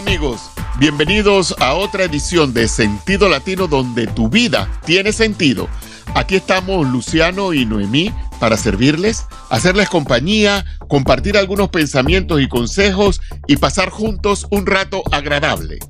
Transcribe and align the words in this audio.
amigos, 0.00 0.50
bienvenidos 0.78 1.54
a 1.60 1.74
otra 1.74 2.04
edición 2.04 2.54
de 2.54 2.68
Sentido 2.68 3.28
Latino 3.28 3.66
donde 3.66 4.06
tu 4.06 4.30
vida 4.30 4.66
tiene 4.86 5.12
sentido. 5.12 5.68
Aquí 6.14 6.36
estamos 6.36 6.88
Luciano 6.88 7.52
y 7.52 7.66
Noemí 7.66 8.10
para 8.38 8.56
servirles, 8.56 9.26
hacerles 9.50 9.90
compañía, 9.90 10.64
compartir 10.88 11.36
algunos 11.36 11.68
pensamientos 11.68 12.40
y 12.40 12.48
consejos 12.48 13.20
y 13.46 13.58
pasar 13.58 13.90
juntos 13.90 14.46
un 14.50 14.64
rato 14.64 15.02
agradable. 15.12 15.80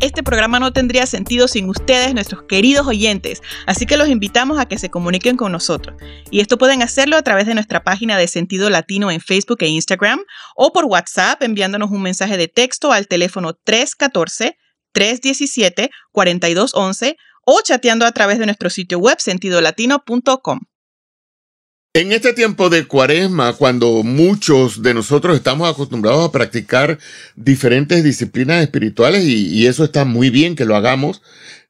Este 0.00 0.22
programa 0.22 0.58
no 0.58 0.72
tendría 0.72 1.04
sentido 1.04 1.46
sin 1.46 1.68
ustedes, 1.68 2.14
nuestros 2.14 2.44
queridos 2.44 2.86
oyentes, 2.86 3.42
así 3.66 3.84
que 3.84 3.98
los 3.98 4.08
invitamos 4.08 4.58
a 4.58 4.64
que 4.64 4.78
se 4.78 4.88
comuniquen 4.88 5.36
con 5.36 5.52
nosotros. 5.52 5.94
Y 6.30 6.40
esto 6.40 6.56
pueden 6.56 6.80
hacerlo 6.80 7.18
a 7.18 7.22
través 7.22 7.46
de 7.46 7.52
nuestra 7.52 7.84
página 7.84 8.16
de 8.16 8.26
Sentido 8.26 8.70
Latino 8.70 9.10
en 9.10 9.20
Facebook 9.20 9.58
e 9.60 9.68
Instagram 9.68 10.20
o 10.56 10.72
por 10.72 10.86
WhatsApp 10.86 11.42
enviándonos 11.42 11.90
un 11.90 12.00
mensaje 12.00 12.38
de 12.38 12.48
texto 12.48 12.92
al 12.92 13.08
teléfono 13.08 13.52
314-317-4211 14.94 17.16
o 17.44 17.60
chateando 17.62 18.06
a 18.06 18.12
través 18.12 18.38
de 18.38 18.46
nuestro 18.46 18.70
sitio 18.70 19.00
web 19.00 19.20
sentidolatino.com. 19.20 20.60
En 21.92 22.12
este 22.12 22.32
tiempo 22.34 22.70
de 22.70 22.86
cuaresma, 22.86 23.52
cuando 23.54 24.04
muchos 24.04 24.80
de 24.80 24.94
nosotros 24.94 25.34
estamos 25.34 25.68
acostumbrados 25.68 26.24
a 26.24 26.30
practicar 26.30 27.00
diferentes 27.34 28.04
disciplinas 28.04 28.62
espirituales 28.62 29.24
y, 29.24 29.66
eso 29.66 29.82
está 29.82 30.04
muy 30.04 30.30
bien 30.30 30.54
que 30.54 30.66
lo 30.66 30.76
hagamos, 30.76 31.20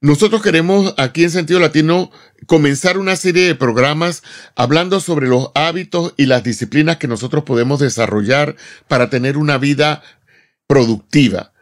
nosotros 0.02 0.43
queremos 0.43 0.93
aquí 0.98 1.24
en 1.24 1.30
Sentido 1.30 1.59
Latino 1.59 2.10
comenzar 2.45 2.98
una 2.98 3.16
serie 3.16 3.46
de 3.46 3.55
programas 3.55 4.23
hablando 4.56 5.01
sobre 5.01 5.27
los 5.27 5.52
hábitos 5.55 6.12
y 6.19 6.27
las 6.27 6.45
disciplinas 6.45 6.99
que 6.99 7.09
nosotros 7.09 7.45
podemos 7.45 7.80
desarrollar 7.80 8.57
para 8.88 9.09
tener 9.09 9.38
una 9.38 9.57
vida 9.57 10.02
productiva. 10.66 11.55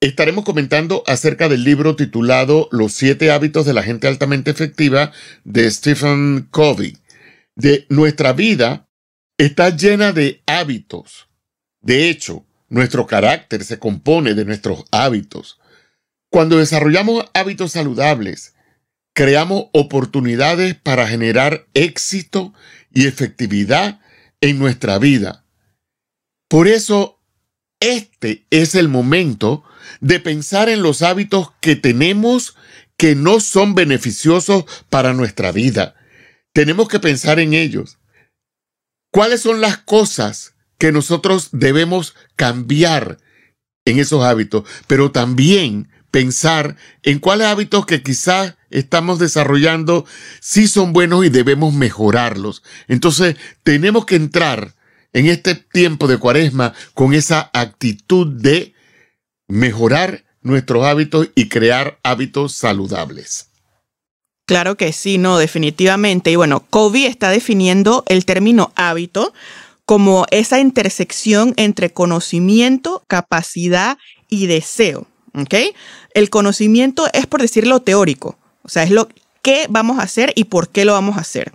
Estaremos 0.00 0.46
comentando 0.46 1.04
acerca 1.06 1.50
del 1.50 1.64
libro 1.64 1.96
titulado 1.96 2.66
Los 2.72 2.94
siete 2.94 3.30
hábitos 3.30 3.66
de 3.66 3.74
la 3.74 3.82
gente 3.82 4.08
altamente 4.08 4.50
efectiva 4.50 5.12
de 5.44 5.70
Stephen 5.70 6.48
Covey 6.50 6.96
de 7.56 7.86
nuestra 7.88 8.32
vida 8.32 8.88
está 9.38 9.70
llena 9.70 10.12
de 10.12 10.42
hábitos. 10.46 11.28
De 11.80 12.10
hecho, 12.10 12.44
nuestro 12.68 13.06
carácter 13.06 13.64
se 13.64 13.78
compone 13.78 14.34
de 14.34 14.44
nuestros 14.44 14.84
hábitos. 14.90 15.58
Cuando 16.30 16.58
desarrollamos 16.58 17.24
hábitos 17.34 17.72
saludables, 17.72 18.54
creamos 19.14 19.66
oportunidades 19.72 20.74
para 20.74 21.08
generar 21.08 21.66
éxito 21.74 22.54
y 22.92 23.06
efectividad 23.06 24.00
en 24.40 24.58
nuestra 24.58 24.98
vida. 24.98 25.44
Por 26.48 26.68
eso, 26.68 27.20
este 27.80 28.46
es 28.50 28.74
el 28.74 28.88
momento 28.88 29.64
de 30.00 30.20
pensar 30.20 30.68
en 30.68 30.82
los 30.82 31.02
hábitos 31.02 31.52
que 31.60 31.76
tenemos 31.76 32.56
que 32.96 33.14
no 33.14 33.40
son 33.40 33.74
beneficiosos 33.74 34.64
para 34.90 35.14
nuestra 35.14 35.52
vida 35.52 35.94
tenemos 36.52 36.88
que 36.88 37.00
pensar 37.00 37.38
en 37.38 37.54
ellos. 37.54 37.98
¿Cuáles 39.12 39.40
son 39.40 39.60
las 39.60 39.78
cosas 39.78 40.54
que 40.78 40.92
nosotros 40.92 41.48
debemos 41.52 42.14
cambiar 42.36 43.18
en 43.84 43.98
esos 43.98 44.24
hábitos? 44.24 44.64
Pero 44.86 45.10
también 45.10 45.90
pensar 46.10 46.76
en 47.02 47.18
cuáles 47.18 47.46
hábitos 47.46 47.86
que 47.86 48.02
quizás 48.02 48.54
estamos 48.70 49.18
desarrollando 49.18 50.06
sí 50.40 50.68
son 50.68 50.92
buenos 50.92 51.24
y 51.24 51.28
debemos 51.28 51.74
mejorarlos. 51.74 52.62
Entonces, 52.88 53.36
tenemos 53.62 54.06
que 54.06 54.16
entrar 54.16 54.74
en 55.12 55.26
este 55.26 55.54
tiempo 55.54 56.06
de 56.06 56.18
cuaresma 56.18 56.72
con 56.94 57.14
esa 57.14 57.50
actitud 57.52 58.26
de 58.26 58.74
mejorar 59.48 60.24
nuestros 60.42 60.84
hábitos 60.84 61.28
y 61.34 61.48
crear 61.48 61.98
hábitos 62.02 62.54
saludables. 62.54 63.49
Claro 64.50 64.76
que 64.76 64.92
sí, 64.92 65.16
no, 65.16 65.38
definitivamente. 65.38 66.32
Y 66.32 66.34
bueno, 66.34 66.64
Covey 66.70 67.06
está 67.06 67.30
definiendo 67.30 68.02
el 68.08 68.24
término 68.24 68.72
hábito 68.74 69.32
como 69.84 70.26
esa 70.32 70.58
intersección 70.58 71.54
entre 71.56 71.92
conocimiento, 71.92 73.04
capacidad 73.06 73.96
y 74.28 74.48
deseo. 74.48 75.06
¿Ok? 75.34 75.54
El 76.14 76.30
conocimiento 76.30 77.06
es, 77.12 77.28
por 77.28 77.42
decirlo, 77.42 77.78
teórico. 77.78 78.38
O 78.64 78.68
sea, 78.68 78.82
es 78.82 78.90
lo 78.90 79.08
que 79.40 79.66
vamos 79.70 80.00
a 80.00 80.02
hacer 80.02 80.32
y 80.34 80.42
por 80.42 80.68
qué 80.68 80.84
lo 80.84 80.94
vamos 80.94 81.16
a 81.16 81.20
hacer. 81.20 81.52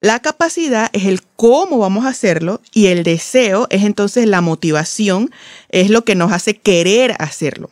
La 0.00 0.20
capacidad 0.20 0.88
es 0.94 1.04
el 1.04 1.20
cómo 1.36 1.80
vamos 1.80 2.06
a 2.06 2.08
hacerlo 2.08 2.62
y 2.72 2.86
el 2.86 3.02
deseo 3.02 3.66
es 3.68 3.82
entonces 3.82 4.26
la 4.26 4.40
motivación, 4.40 5.30
es 5.68 5.90
lo 5.90 6.06
que 6.06 6.14
nos 6.14 6.32
hace 6.32 6.56
querer 6.56 7.14
hacerlo. 7.18 7.68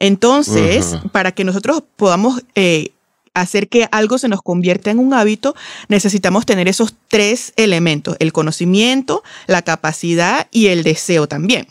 Entonces, 0.00 0.96
para 1.12 1.30
que 1.30 1.44
nosotros 1.44 1.84
podamos 1.94 2.42
eh, 2.56 2.90
hacer 3.34 3.68
que 3.68 3.88
algo 3.92 4.18
se 4.18 4.28
nos 4.28 4.42
convierta 4.42 4.90
en 4.90 4.98
un 4.98 5.14
hábito, 5.14 5.54
necesitamos 5.88 6.46
tener 6.46 6.68
esos 6.68 6.94
tres 7.08 7.52
elementos, 7.56 8.16
el 8.18 8.32
conocimiento, 8.32 9.22
la 9.46 9.62
capacidad 9.62 10.48
y 10.50 10.66
el 10.66 10.82
deseo 10.82 11.26
también. 11.26 11.66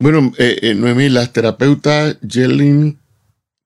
Bueno, 0.00 0.32
eh, 0.38 0.58
eh, 0.62 0.74
Noemí, 0.74 1.08
las 1.08 1.32
terapeutas 1.32 2.16
Jelin, 2.28 2.98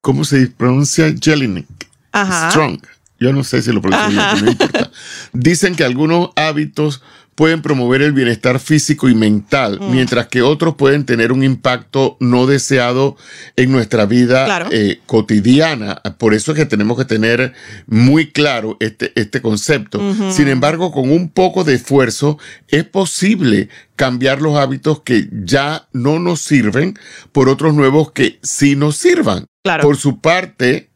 ¿cómo 0.03 0.25
se 0.25 0.49
pronuncia? 0.49 1.15
Jelinek. 1.19 1.67
Ajá. 2.13 2.51
Strong. 2.51 2.81
Yo 3.19 3.33
no 3.33 3.45
sé 3.45 3.63
si 3.63 3.73
lo 3.73 3.81
pronuncio 3.81 4.21
no 4.43 4.51
importa. 4.51 4.91
Dicen 5.33 5.75
que 5.75 5.85
algunos 5.85 6.31
hábitos 6.37 7.03
pueden 7.37 7.63
promover 7.63 8.03
el 8.03 8.13
bienestar 8.13 8.59
físico 8.59 9.09
y 9.09 9.15
mental, 9.15 9.79
mm. 9.81 9.93
mientras 9.93 10.27
que 10.27 10.43
otros 10.43 10.75
pueden 10.75 11.05
tener 11.05 11.33
un 11.33 11.45
impacto 11.45 12.17
no 12.19 12.47
deseado 12.47 13.17
en 13.57 13.71
nuestra 13.71 14.07
vida 14.07 14.67
eh, 14.73 15.01
cotidiana. 15.07 16.03
Por 16.19 16.35
eso 16.35 16.53
es 16.53 16.59
que 16.59 16.67
tenemos 16.67 16.97
que 16.97 17.05
tener 17.05 17.53
muy 17.87 18.33
claro 18.33 18.79
este, 18.81 19.13
este 19.15 19.41
concepto. 19.43 20.01
Sin 20.31 20.49
embargo, 20.49 20.91
con 20.91 21.11
un 21.11 21.29
poco 21.29 21.63
de 21.63 21.75
esfuerzo 21.75 22.39
es 22.69 22.85
posible 22.85 23.69
cambiar 23.97 24.41
los 24.41 24.57
hábitos 24.57 25.03
que 25.03 25.29
ya 25.31 25.89
no 25.93 26.19
nos 26.19 26.41
sirven 26.41 26.99
por 27.33 27.51
otros 27.51 27.75
nuevos 27.75 28.13
que 28.13 28.39
sí 28.43 28.77
nos 28.77 28.97
sirvan. 28.97 29.45
Por 29.83 29.99
su 29.99 30.21
parte, 30.21 30.91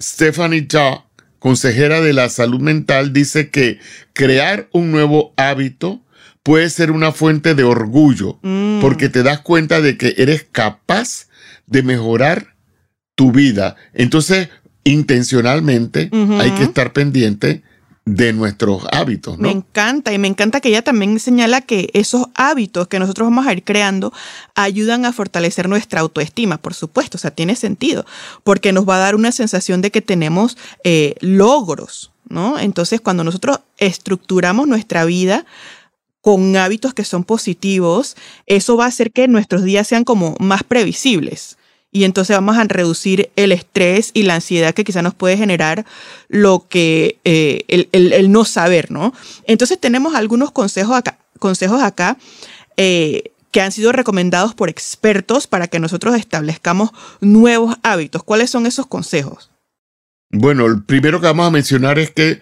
Stephanie 0.00 0.66
Jaw 0.70 1.04
consejera 1.42 2.00
de 2.00 2.12
la 2.12 2.28
salud 2.28 2.60
mental, 2.60 3.12
dice 3.12 3.50
que 3.50 3.80
crear 4.12 4.68
un 4.70 4.92
nuevo 4.92 5.34
hábito 5.36 6.00
puede 6.44 6.70
ser 6.70 6.92
una 6.92 7.10
fuente 7.10 7.56
de 7.56 7.64
orgullo, 7.64 8.38
mm. 8.42 8.80
porque 8.80 9.08
te 9.08 9.24
das 9.24 9.40
cuenta 9.40 9.80
de 9.80 9.96
que 9.98 10.14
eres 10.18 10.46
capaz 10.52 11.26
de 11.66 11.82
mejorar 11.82 12.54
tu 13.16 13.32
vida. 13.32 13.74
Entonces, 13.92 14.50
intencionalmente 14.84 16.10
hay 16.12 16.52
que 16.52 16.62
estar 16.62 16.92
pendiente 16.92 17.64
de 18.04 18.32
nuestros 18.32 18.82
hábitos. 18.90 19.38
Me 19.38 19.50
encanta 19.50 20.12
y 20.12 20.18
me 20.18 20.26
encanta 20.26 20.60
que 20.60 20.68
ella 20.68 20.82
también 20.82 21.20
señala 21.20 21.60
que 21.60 21.90
esos 21.94 22.26
hábitos 22.34 22.88
que 22.88 22.98
nosotros 22.98 23.26
vamos 23.26 23.46
a 23.46 23.52
ir 23.52 23.62
creando 23.62 24.12
ayudan 24.54 25.04
a 25.04 25.12
fortalecer 25.12 25.68
nuestra 25.68 26.00
autoestima, 26.00 26.58
por 26.58 26.74
supuesto, 26.74 27.16
o 27.16 27.20
sea, 27.20 27.30
tiene 27.30 27.54
sentido, 27.54 28.04
porque 28.42 28.72
nos 28.72 28.88
va 28.88 28.96
a 28.96 29.00
dar 29.00 29.14
una 29.14 29.30
sensación 29.30 29.82
de 29.82 29.92
que 29.92 30.02
tenemos 30.02 30.58
eh, 30.82 31.14
logros, 31.20 32.10
¿no? 32.28 32.58
Entonces, 32.58 33.00
cuando 33.00 33.22
nosotros 33.22 33.60
estructuramos 33.78 34.66
nuestra 34.66 35.04
vida, 35.04 35.46
con 36.20 36.56
hábitos 36.56 36.94
que 36.94 37.04
son 37.04 37.24
positivos, 37.24 38.16
eso 38.46 38.76
va 38.76 38.84
a 38.84 38.88
hacer 38.88 39.10
que 39.10 39.26
nuestros 39.26 39.64
días 39.64 39.88
sean 39.88 40.04
como 40.04 40.36
más 40.38 40.62
previsibles 40.62 41.56
y 41.92 42.04
entonces 42.04 42.34
vamos 42.34 42.56
a 42.56 42.64
reducir 42.64 43.30
el 43.36 43.52
estrés 43.52 44.10
y 44.14 44.22
la 44.22 44.36
ansiedad 44.36 44.74
que 44.74 44.82
quizá 44.82 45.02
nos 45.02 45.14
puede 45.14 45.36
generar 45.36 45.84
lo 46.28 46.66
que 46.68 47.18
eh, 47.24 47.64
el, 47.92 48.32
no 48.32 48.46
saber, 48.46 48.90
¿no? 48.90 49.12
Entonces 49.46 49.78
tenemos 49.78 50.14
algunos 50.14 50.50
consejos 50.50 50.96
acá, 50.96 51.18
consejos 51.38 51.82
acá 51.82 52.16
eh, 52.78 53.32
que 53.50 53.60
han 53.60 53.72
sido 53.72 53.92
recomendados 53.92 54.54
por 54.54 54.70
expertos 54.70 55.46
para 55.46 55.68
que 55.68 55.78
nosotros 55.78 56.16
establezcamos 56.16 56.90
nuevos 57.20 57.76
hábitos. 57.82 58.24
¿Cuáles 58.24 58.48
son 58.48 58.64
esos 58.64 58.86
consejos? 58.86 59.50
Bueno, 60.30 60.64
el 60.64 60.82
primero 60.82 61.20
que 61.20 61.26
vamos 61.26 61.46
a 61.46 61.50
mencionar 61.50 61.98
es 61.98 62.10
que 62.10 62.40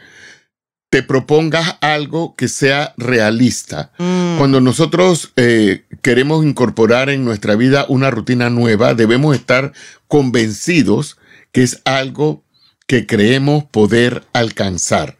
te 0.90 1.04
propongas 1.04 1.76
algo 1.80 2.34
que 2.34 2.48
sea 2.48 2.94
realista. 2.96 3.92
Mm. 3.98 4.38
Cuando 4.38 4.60
nosotros 4.60 5.32
eh, 5.36 5.84
queremos 6.02 6.44
incorporar 6.44 7.08
en 7.10 7.24
nuestra 7.24 7.54
vida 7.54 7.86
una 7.88 8.10
rutina 8.10 8.50
nueva, 8.50 8.94
debemos 8.94 9.36
estar 9.36 9.72
convencidos 10.08 11.16
que 11.52 11.62
es 11.62 11.80
algo 11.84 12.44
que 12.88 13.06
creemos 13.06 13.64
poder 13.64 14.24
alcanzar. 14.32 15.18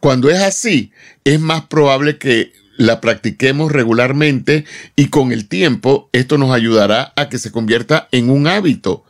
Cuando 0.00 0.30
es 0.30 0.40
así, 0.40 0.92
es 1.24 1.38
más 1.38 1.66
probable 1.66 2.16
que 2.16 2.54
la 2.78 3.02
practiquemos 3.02 3.70
regularmente 3.70 4.64
y 4.96 5.08
con 5.08 5.30
el 5.30 5.46
tiempo 5.46 6.08
esto 6.12 6.38
nos 6.38 6.52
ayudará 6.52 7.12
a 7.16 7.28
que 7.28 7.36
se 7.36 7.52
convierta 7.52 8.08
en 8.12 8.30
un 8.30 8.46
hábito. 8.46 9.04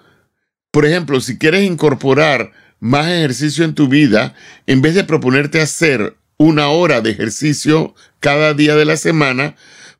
Por 0.72 0.84
ejemplo, 0.84 1.20
si 1.20 1.38
quieres 1.38 1.62
incorporar 1.62 2.50
más 2.82 3.06
ejercicio 3.06 3.64
en 3.64 3.76
tu 3.76 3.86
vida, 3.86 4.34
en 4.66 4.82
vez 4.82 4.96
de 4.96 5.04
proponerte 5.04 5.60
hacer 5.60 6.16
una 6.36 6.68
hora 6.68 7.00
de 7.00 7.10
ejercicio 7.12 7.94
cada 8.18 8.54
día 8.54 8.74
de 8.74 8.84
la 8.84 8.96
semana, 8.96 9.54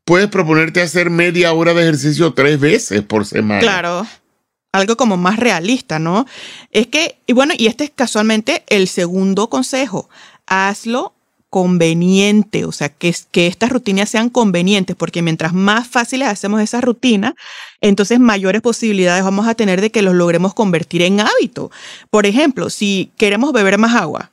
puedes 0.05 0.27
proponerte 0.27 0.83
hacer 0.83 1.09
media 1.09 1.53
hora 1.53 1.75
de 1.75 1.83
ejercicio 1.83 2.35
tres 2.35 2.59
veces 2.59 3.03
por 3.03 3.25
semana. 3.25 3.61
Claro. 3.61 4.05
Algo 4.73 4.97
como 4.97 5.17
más 5.17 5.39
realista, 5.39 6.01
¿no? 6.01 6.27
Es 6.73 6.89
que, 6.89 7.21
y 7.29 7.35
bueno, 7.35 7.55
y 7.57 7.69
este 7.69 7.85
es 7.85 7.93
casualmente 7.95 8.65
el 8.67 8.89
segundo 8.89 9.49
consejo. 9.49 10.11
Hazlo 10.47 11.12
conveniente, 11.53 12.65
o 12.65 12.73
sea, 12.73 12.89
que, 12.89 13.15
estas 13.35 13.69
rutinas 13.69 14.09
sean 14.09 14.31
convenientes, 14.31 14.97
porque 14.97 15.21
mientras 15.21 15.53
más 15.53 15.87
fáciles 15.87 16.29
hacemos 16.29 16.63
esa 16.63 16.81
rutina, 16.81 17.35
entonces 17.83 18.19
mayores 18.19 18.63
posibilidades 18.63 19.23
vamos 19.23 19.47
a 19.47 19.55
tener 19.55 19.83
de 19.83 19.91
que 19.91 20.01
los 20.01 20.15
logremos 20.15 20.55
convertir 20.55 21.03
en 21.03 21.21
hábito. 21.21 21.71
Por 22.09 22.25
ejemplo, 22.25 22.71
si 22.71 23.13
queremos 23.19 23.53
beber 23.53 23.77
más 23.77 23.95
agua, 23.95 24.31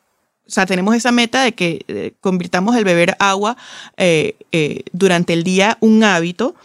o 0.47 0.49
sea, 0.49 0.65
tenemos 0.65 0.95
esa 0.95 1.11
meta 1.11 1.43
de 1.43 1.51
que 1.51 2.15
convirtamos 2.21 2.77
el 2.77 2.85
beber 2.85 3.17
agua 3.19 3.57
eh, 3.97 4.37
eh, 4.53 4.83
durante 4.93 5.33
el 5.33 5.43
día 5.43 5.77
un 5.81 6.05
hábito, 6.05 6.55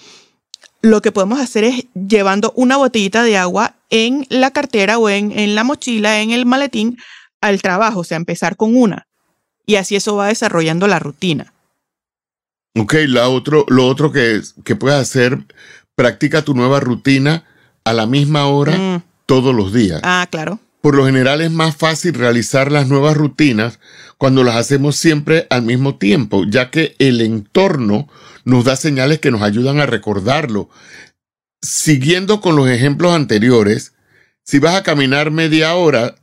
lo 0.83 1.03
que 1.03 1.11
podemos 1.11 1.41
hacer 1.41 1.65
es 1.65 1.87
llevando 1.95 2.53
una 2.55 2.77
botellita 2.77 3.25
de 3.25 3.37
agua 3.37 3.75
en 3.91 4.25
la 4.29 4.53
cartera 4.53 4.99
o 4.99 5.09
en, 5.09 5.37
en 5.37 5.57
la 5.57 5.65
mochila, 5.65 6.21
en 6.21 6.31
el 6.31 6.47
maletín, 6.47 6.97
al 7.41 7.61
trabajo, 7.61 8.01
o 8.01 8.05
sea, 8.05 8.19
empezar 8.19 8.55
con 8.55 8.77
una 8.77 9.09
y 9.67 9.77
así 9.77 9.97
eso 9.97 10.17
va 10.17 10.29
desarrollando 10.29 10.87
la 10.87 10.99
rutina. 10.99 11.53
Ok, 12.77 12.95
lo 13.07 13.33
otro, 13.33 13.65
lo 13.69 13.87
otro 13.87 14.11
que, 14.11 14.41
que 14.65 14.77
puedes 14.77 15.01
hacer, 15.01 15.39
practica 15.95 16.43
tu 16.43 16.55
nueva 16.55 16.81
rutina 16.81 17.45
a 17.85 17.93
la 17.93 18.07
misma 18.07 18.47
hora 18.47 18.77
mm. 18.77 19.03
todos 19.27 19.55
los 19.55 19.73
días. 19.73 20.01
Ah, 20.03 20.27
claro. 20.31 20.59
Por 20.81 20.97
lo 20.97 21.07
general 21.07 21.41
es 21.41 21.51
más 21.51 21.77
fácil 21.77 22.15
realizar 22.15 22.71
las 22.71 22.89
nuevas 22.89 23.17
rutinas 23.17 23.79
cuando 24.19 24.45
las 24.45 24.57
hacemos 24.57 24.97
siempre 24.97 25.47
al 25.51 25.63
mismo 25.63 25.97
tiempo, 25.97 26.45
ya 26.47 26.71
que 26.71 26.95
el 26.99 27.21
entorno 27.21 28.09
nos 28.45 28.65
da 28.65 28.77
señales 28.77 29.19
que 29.19 29.31
nos 29.31 29.43
ayudan 29.43 29.81
a 29.81 29.87
recordarlo. 29.87 30.69
Siguiendo 31.63 32.43
con 32.43 32.57
los 32.57 32.69
ejemplos 32.69 33.15
anteriores, 33.15 33.95
si 34.43 34.59
vas 34.59 34.75
a 34.75 34.83
caminar 34.83 35.31
media 35.31 35.75
hora, 35.75 36.17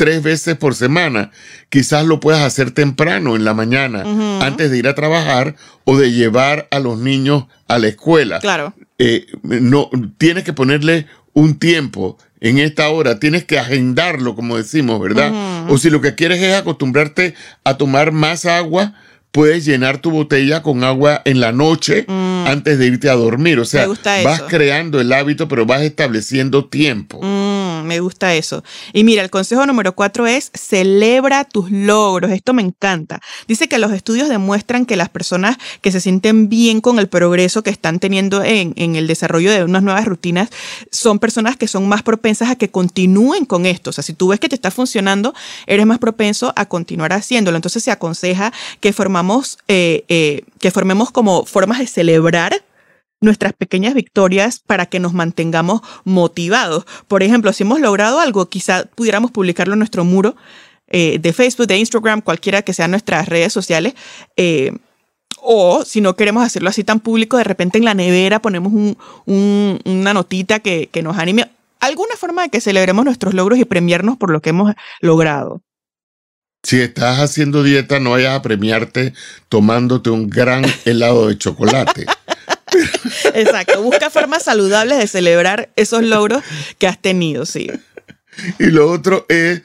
tres 0.00 0.22
veces 0.22 0.56
por 0.56 0.74
semana. 0.74 1.30
Quizás 1.68 2.06
lo 2.06 2.20
puedas 2.20 2.40
hacer 2.40 2.70
temprano 2.70 3.36
en 3.36 3.44
la 3.44 3.52
mañana, 3.52 4.02
antes 4.40 4.70
de 4.70 4.78
ir 4.78 4.88
a 4.88 4.94
trabajar 4.94 5.56
o 5.84 5.98
de 5.98 6.10
llevar 6.10 6.68
a 6.70 6.78
los 6.78 6.98
niños 6.98 7.44
a 7.68 7.78
la 7.78 7.88
escuela. 7.88 8.38
Claro. 8.38 8.72
Eh, 8.96 9.26
no, 9.42 9.90
tienes 10.16 10.44
que 10.44 10.54
ponerle 10.54 11.06
un 11.34 11.58
tiempo 11.58 12.16
en 12.40 12.58
esta 12.58 12.88
hora, 12.88 13.20
tienes 13.20 13.44
que 13.44 13.58
agendarlo, 13.58 14.34
como 14.34 14.56
decimos, 14.56 14.98
¿verdad? 15.02 15.34
O 15.68 15.76
si 15.76 15.90
lo 15.90 16.00
que 16.00 16.14
quieres 16.14 16.40
es 16.40 16.54
acostumbrarte 16.54 17.34
a 17.64 17.76
tomar 17.76 18.10
más 18.10 18.46
agua, 18.46 18.94
puedes 19.32 19.66
llenar 19.66 19.98
tu 19.98 20.10
botella 20.10 20.62
con 20.62 20.82
agua 20.82 21.20
en 21.26 21.40
la 21.40 21.52
noche 21.52 22.06
mm. 22.08 22.46
antes 22.46 22.78
de 22.78 22.86
irte 22.86 23.10
a 23.10 23.16
dormir. 23.16 23.58
O 23.58 23.66
sea, 23.66 23.86
vas 24.24 24.44
creando 24.48 24.98
el 24.98 25.12
hábito, 25.12 25.46
pero 25.46 25.66
vas 25.66 25.82
estableciendo 25.82 26.64
tiempo. 26.64 27.20
Mm 27.22 27.49
me 27.84 28.00
gusta 28.00 28.34
eso. 28.34 28.62
Y 28.92 29.04
mira, 29.04 29.22
el 29.22 29.30
consejo 29.30 29.66
número 29.66 29.94
cuatro 29.94 30.26
es 30.26 30.50
celebra 30.54 31.44
tus 31.44 31.70
logros. 31.70 32.30
Esto 32.30 32.52
me 32.52 32.62
encanta. 32.62 33.20
Dice 33.48 33.68
que 33.68 33.78
los 33.78 33.92
estudios 33.92 34.28
demuestran 34.28 34.86
que 34.86 34.96
las 34.96 35.08
personas 35.08 35.56
que 35.80 35.92
se 35.92 36.00
sienten 36.00 36.48
bien 36.48 36.80
con 36.80 36.98
el 36.98 37.08
progreso 37.08 37.62
que 37.62 37.70
están 37.70 37.98
teniendo 37.98 38.42
en, 38.42 38.72
en 38.76 38.96
el 38.96 39.06
desarrollo 39.06 39.50
de 39.50 39.64
unas 39.64 39.82
nuevas 39.82 40.04
rutinas 40.04 40.50
son 40.90 41.18
personas 41.18 41.56
que 41.56 41.68
son 41.68 41.88
más 41.88 42.02
propensas 42.02 42.50
a 42.50 42.56
que 42.56 42.70
continúen 42.70 43.44
con 43.44 43.66
esto. 43.66 43.90
O 43.90 43.92
sea, 43.92 44.04
si 44.04 44.12
tú 44.12 44.28
ves 44.28 44.40
que 44.40 44.48
te 44.48 44.54
está 44.54 44.70
funcionando, 44.70 45.34
eres 45.66 45.86
más 45.86 45.98
propenso 45.98 46.52
a 46.56 46.66
continuar 46.66 47.12
haciéndolo. 47.12 47.56
Entonces 47.56 47.82
se 47.82 47.90
aconseja 47.90 48.52
que 48.80 48.92
formamos, 48.92 49.58
eh, 49.68 50.04
eh, 50.08 50.42
que 50.58 50.70
formemos 50.70 51.10
como 51.10 51.44
formas 51.44 51.78
de 51.78 51.86
celebrar 51.86 52.62
nuestras 53.20 53.52
pequeñas 53.52 53.94
victorias 53.94 54.60
para 54.60 54.86
que 54.86 55.00
nos 55.00 55.12
mantengamos 55.12 55.82
motivados. 56.04 56.86
Por 57.06 57.22
ejemplo, 57.22 57.52
si 57.52 57.62
hemos 57.64 57.80
logrado 57.80 58.20
algo, 58.20 58.48
quizá 58.48 58.84
pudiéramos 58.94 59.30
publicarlo 59.30 59.74
en 59.74 59.80
nuestro 59.80 60.04
muro 60.04 60.36
eh, 60.88 61.18
de 61.20 61.32
Facebook, 61.32 61.66
de 61.66 61.78
Instagram, 61.78 62.20
cualquiera 62.20 62.62
que 62.62 62.72
sean 62.72 62.90
nuestras 62.90 63.28
redes 63.28 63.52
sociales. 63.52 63.94
Eh, 64.36 64.72
o 65.42 65.84
si 65.84 66.00
no 66.00 66.16
queremos 66.16 66.44
hacerlo 66.44 66.68
así 66.68 66.84
tan 66.84 67.00
público, 67.00 67.36
de 67.38 67.44
repente 67.44 67.78
en 67.78 67.84
la 67.84 67.94
nevera 67.94 68.42
ponemos 68.42 68.72
una 69.26 70.14
notita 70.14 70.60
que, 70.60 70.88
que 70.92 71.02
nos 71.02 71.18
anime. 71.18 71.50
Alguna 71.78 72.16
forma 72.16 72.42
de 72.42 72.50
que 72.50 72.60
celebremos 72.60 73.04
nuestros 73.04 73.32
logros 73.32 73.58
y 73.58 73.64
premiarnos 73.64 74.18
por 74.18 74.30
lo 74.30 74.42
que 74.42 74.50
hemos 74.50 74.74
logrado. 75.00 75.62
Si 76.62 76.78
estás 76.78 77.20
haciendo 77.20 77.62
dieta, 77.62 78.00
no 78.00 78.10
vayas 78.10 78.36
a 78.36 78.42
premiarte 78.42 79.14
tomándote 79.48 80.10
un 80.10 80.28
gran 80.28 80.62
helado 80.84 81.28
de 81.28 81.38
chocolate. 81.38 82.04
Exacto, 83.34 83.82
busca 83.82 84.10
formas 84.10 84.42
saludables 84.42 84.98
de 84.98 85.06
celebrar 85.06 85.70
esos 85.76 86.02
logros 86.02 86.42
que 86.78 86.86
has 86.86 87.00
tenido, 87.00 87.46
sí. 87.46 87.70
Y 88.58 88.66
lo 88.66 88.90
otro 88.90 89.26
es 89.28 89.62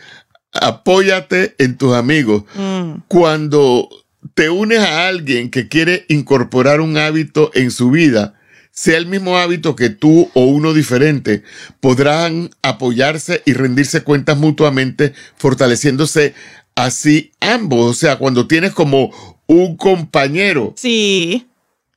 apóyate 0.53 1.55
en 1.57 1.77
tus 1.77 1.93
amigos. 1.93 2.43
Mm. 2.55 3.01
Cuando 3.07 3.89
te 4.33 4.49
unes 4.49 4.79
a 4.79 5.07
alguien 5.07 5.49
que 5.49 5.67
quiere 5.67 6.05
incorporar 6.09 6.81
un 6.81 6.97
hábito 6.97 7.51
en 7.53 7.71
su 7.71 7.91
vida, 7.91 8.35
sea 8.71 8.97
el 8.97 9.05
mismo 9.05 9.37
hábito 9.37 9.75
que 9.75 9.89
tú 9.89 10.29
o 10.33 10.45
uno 10.45 10.73
diferente, 10.73 11.43
podrán 11.79 12.49
apoyarse 12.61 13.41
y 13.45 13.53
rendirse 13.53 14.03
cuentas 14.03 14.37
mutuamente, 14.37 15.13
fortaleciéndose 15.37 16.33
así 16.75 17.31
ambos. 17.39 17.91
O 17.91 17.93
sea, 17.93 18.17
cuando 18.17 18.47
tienes 18.47 18.73
como 18.73 19.11
un 19.47 19.77
compañero. 19.77 20.73
Sí. 20.75 21.47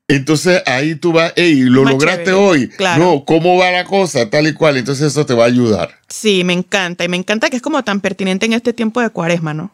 Entonces 0.09 0.63
ahí 0.65 0.95
tú 0.95 1.13
vas, 1.13 1.35
hey, 1.37 1.61
lo 1.61 1.85
lograste 1.85 2.33
hoy. 2.33 2.69
Claro. 2.69 3.05
No, 3.05 3.25
¿cómo 3.27 3.59
va 3.59 3.71
la 3.71 3.85
cosa? 3.85 4.31
Tal 4.31 4.47
y 4.47 4.55
cual. 4.55 4.79
Entonces 4.79 5.09
eso 5.09 5.27
te 5.27 5.35
va 5.35 5.45
a 5.45 5.49
ayudar. 5.49 5.91
Sí, 6.09 6.45
me 6.45 6.55
encanta. 6.55 7.05
Y 7.05 7.09
me 7.09 7.19
encanta 7.19 7.51
que 7.51 7.57
es 7.57 7.63
como 7.63 7.85
tan 7.85 8.01
pertinente 8.01 8.47
en 8.47 8.55
este 8.55 8.73
tiempo 8.73 9.03
de 9.03 9.11
cuaresma, 9.11 9.53
¿no? 9.53 9.71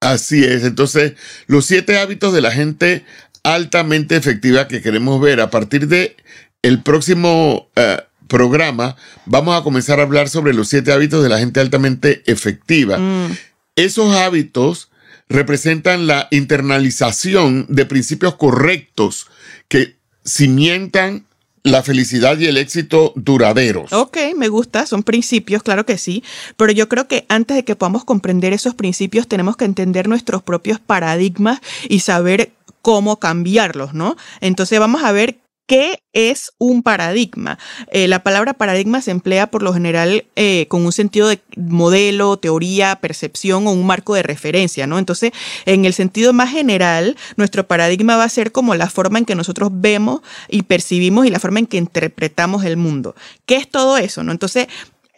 Así 0.00 0.42
es. 0.42 0.64
Entonces, 0.64 1.14
los 1.46 1.66
siete 1.66 1.98
hábitos 1.98 2.32
de 2.32 2.40
la 2.40 2.50
gente 2.50 3.04
altamente 3.42 4.16
efectiva 4.16 4.68
que 4.68 4.80
queremos 4.80 5.20
ver 5.20 5.40
a 5.40 5.50
partir 5.50 5.86
de 5.86 6.16
el 6.62 6.82
próximo 6.82 7.68
eh, 7.76 7.98
programa, 8.26 8.96
vamos 9.26 9.58
a 9.58 9.62
comenzar 9.62 10.00
a 10.00 10.04
hablar 10.04 10.28
sobre 10.28 10.54
los 10.54 10.68
siete 10.68 10.92
hábitos 10.92 11.22
de 11.22 11.28
la 11.28 11.38
gente 11.38 11.60
altamente 11.60 12.22
efectiva. 12.26 12.98
Mm. 12.98 13.36
Esos 13.76 14.14
hábitos 14.14 14.90
representan 15.28 16.06
la 16.06 16.28
internalización 16.30 17.66
de 17.68 17.86
principios 17.86 18.34
correctos 18.36 19.28
que 19.68 19.96
cimientan 20.24 21.26
la 21.62 21.82
felicidad 21.82 22.38
y 22.38 22.46
el 22.46 22.56
éxito 22.56 23.12
duraderos. 23.16 23.92
Ok, 23.92 24.16
me 24.36 24.48
gusta, 24.48 24.86
son 24.86 25.02
principios, 25.02 25.62
claro 25.62 25.84
que 25.84 25.98
sí, 25.98 26.22
pero 26.56 26.72
yo 26.72 26.88
creo 26.88 27.08
que 27.08 27.26
antes 27.28 27.56
de 27.56 27.64
que 27.64 27.76
podamos 27.76 28.04
comprender 28.04 28.52
esos 28.52 28.74
principios 28.74 29.28
tenemos 29.28 29.56
que 29.56 29.64
entender 29.64 30.08
nuestros 30.08 30.42
propios 30.42 30.80
paradigmas 30.80 31.60
y 31.88 32.00
saber 32.00 32.52
cómo 32.80 33.18
cambiarlos, 33.18 33.92
¿no? 33.92 34.16
Entonces 34.40 34.78
vamos 34.78 35.02
a 35.02 35.12
ver 35.12 35.38
¿Qué 35.68 36.02
es 36.14 36.52
un 36.56 36.82
paradigma? 36.82 37.58
Eh, 37.92 38.08
la 38.08 38.22
palabra 38.22 38.54
paradigma 38.54 39.02
se 39.02 39.10
emplea 39.10 39.50
por 39.50 39.62
lo 39.62 39.74
general 39.74 40.24
eh, 40.34 40.64
con 40.68 40.86
un 40.86 40.92
sentido 40.92 41.28
de 41.28 41.42
modelo, 41.58 42.38
teoría, 42.38 42.96
percepción 43.02 43.66
o 43.66 43.72
un 43.72 43.86
marco 43.86 44.14
de 44.14 44.22
referencia, 44.22 44.86
¿no? 44.86 44.98
Entonces, 44.98 45.30
en 45.66 45.84
el 45.84 45.92
sentido 45.92 46.32
más 46.32 46.52
general, 46.52 47.18
nuestro 47.36 47.66
paradigma 47.66 48.16
va 48.16 48.24
a 48.24 48.30
ser 48.30 48.50
como 48.50 48.74
la 48.76 48.88
forma 48.88 49.18
en 49.18 49.26
que 49.26 49.34
nosotros 49.34 49.68
vemos 49.70 50.22
y 50.48 50.62
percibimos 50.62 51.26
y 51.26 51.30
la 51.30 51.38
forma 51.38 51.58
en 51.58 51.66
que 51.66 51.76
interpretamos 51.76 52.64
el 52.64 52.78
mundo. 52.78 53.14
¿Qué 53.44 53.56
es 53.56 53.68
todo 53.68 53.98
eso, 53.98 54.24
no? 54.24 54.32
Entonces, 54.32 54.68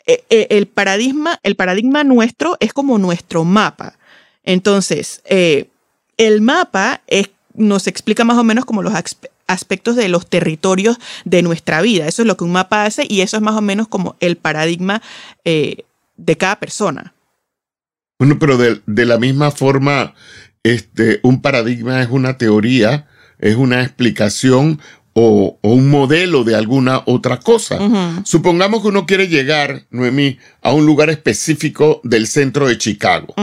eh, 0.04 0.24
el 0.50 0.66
paradigma, 0.66 1.38
el 1.44 1.54
paradigma 1.54 2.02
nuestro 2.02 2.56
es 2.58 2.72
como 2.72 2.98
nuestro 2.98 3.44
mapa. 3.44 3.98
Entonces, 4.42 5.22
el 5.26 6.40
mapa 6.40 7.02
nos 7.54 7.86
explica 7.86 8.24
más 8.24 8.36
o 8.36 8.42
menos 8.42 8.64
como 8.64 8.82
los 8.82 8.94
aspectos 9.50 9.96
de 9.96 10.08
los 10.08 10.28
territorios 10.28 10.98
de 11.24 11.42
nuestra 11.42 11.82
vida. 11.82 12.06
Eso 12.06 12.22
es 12.22 12.28
lo 12.28 12.36
que 12.36 12.44
un 12.44 12.52
mapa 12.52 12.84
hace 12.84 13.04
y 13.08 13.20
eso 13.20 13.36
es 13.36 13.42
más 13.42 13.56
o 13.56 13.60
menos 13.60 13.88
como 13.88 14.16
el 14.20 14.36
paradigma 14.36 15.02
eh, 15.44 15.84
de 16.16 16.36
cada 16.36 16.58
persona. 16.60 17.12
Bueno, 18.18 18.38
pero 18.38 18.58
de, 18.58 19.06
la 19.06 19.18
misma 19.18 19.50
forma, 19.50 20.14
este, 20.62 21.20
un 21.22 21.40
paradigma 21.40 22.02
es 22.02 22.10
una 22.10 22.36
teoría, 22.36 23.06
es 23.38 23.56
una 23.56 23.82
explicación 23.82 24.78
o, 25.14 25.58
un 25.62 25.88
modelo 25.88 26.44
de 26.44 26.54
alguna 26.54 27.02
otra 27.06 27.40
cosa. 27.40 27.78
Supongamos 28.24 28.82
que 28.82 28.88
uno 28.88 29.06
quiere 29.06 29.28
llegar, 29.28 29.86
Noemí, 29.90 30.38
a 30.60 30.72
un 30.72 30.84
lugar 30.84 31.08
específico 31.08 32.00
del 32.04 32.26
centro 32.26 32.68
de 32.68 32.76
Chicago, 32.76 33.34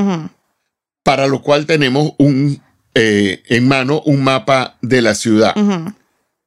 para 1.03 1.25
lo 1.25 1.41
cual 1.41 1.65
tenemos 1.65 2.11
un 2.19 2.61
eh, 2.99 3.43
en 3.45 3.67
mano 3.67 4.01
un 4.05 4.23
mapa 4.23 4.77
de 4.81 5.03
la 5.03 5.13
ciudad. 5.13 5.53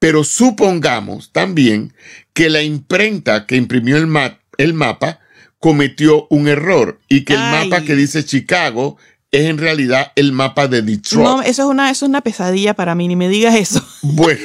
Pero 0.00 0.24
supongamos 0.24 1.30
también 1.30 1.94
que 2.32 2.50
la 2.50 2.62
imprenta 2.62 3.46
que 3.46 3.54
imprimió 3.54 3.96
el, 3.96 4.08
el 4.58 4.74
mapa 4.74 5.20
cometió 5.60 6.26
un 6.28 6.48
error 6.48 6.98
y 7.08 7.24
que 7.24 7.34
el 7.34 7.38
mapa 7.38 7.82
que 7.82 7.94
dice 7.94 8.24
Chicago 8.24 8.96
es 9.30 9.46
en 9.46 9.58
realidad 9.58 10.10
el 10.16 10.32
mapa 10.32 10.66
de 10.66 10.82
Detroit. 10.82 11.24
No, 11.24 11.40
eso 11.40 11.62
es 11.62 11.68
una, 11.68 11.88
eso 11.88 12.06
es 12.06 12.08
una 12.08 12.22
pesadilla 12.22 12.74
para 12.74 12.96
mí, 12.96 13.06
ni 13.06 13.14
me 13.14 13.28
digas 13.28 13.54
eso. 13.54 13.86
Bueno, 14.02 14.40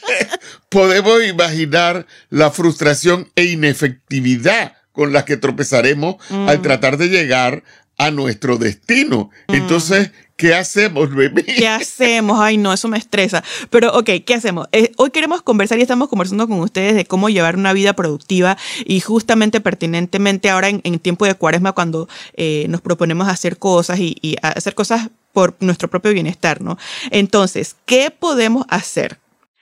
podemos 0.70 1.24
imaginar 1.24 2.06
la 2.30 2.50
frustración 2.50 3.30
e 3.36 3.44
inefectividad 3.44 4.72
con 4.90 5.12
la 5.12 5.24
que 5.24 5.36
tropezaremos 5.36 6.16
al 6.30 6.62
tratar 6.62 6.96
de 6.96 7.08
llegar 7.08 7.62
a 7.98 8.10
nuestro 8.10 8.56
destino. 8.56 9.30
Entonces, 9.48 10.12
¿qué 10.36 10.54
hacemos, 10.54 11.12
bebé? 11.14 11.44
¿Qué 11.44 11.66
hacemos? 11.68 12.40
Ay, 12.40 12.56
no, 12.56 12.72
eso 12.72 12.88
me 12.88 12.96
estresa. 12.96 13.42
Pero, 13.70 13.92
ok, 13.92 14.10
¿qué 14.24 14.34
hacemos? 14.34 14.68
Eh, 14.72 14.92
hoy 14.96 15.10
queremos 15.10 15.42
conversar 15.42 15.78
y 15.78 15.82
estamos 15.82 16.08
conversando 16.08 16.46
con 16.48 16.60
ustedes 16.60 16.94
de 16.94 17.04
cómo 17.04 17.28
llevar 17.28 17.56
una 17.56 17.72
vida 17.72 17.92
productiva 17.94 18.56
y 18.86 19.00
justamente 19.00 19.60
pertinentemente 19.60 20.48
ahora 20.48 20.68
en, 20.68 20.98
tiempo 21.00 21.26
de 21.26 21.34
cuaresma 21.34 21.72
cuando 21.72 22.08
eh, 22.34 22.66
nos 22.68 22.80
proponemos 22.80 23.28
hacer 23.28 23.58
cosas 23.58 23.98
y, 23.98 24.16
y 24.22 24.36
hacer 24.42 24.74
cosas 24.74 25.10
por 25.32 25.56
nuestro 25.60 25.88
propio 25.88 26.12
bienestar, 26.12 26.62
¿no? 26.62 26.78
Entonces, 27.10 27.76
¿qué 27.84 28.10
podemos 28.10 28.64
hacer? 28.68 29.18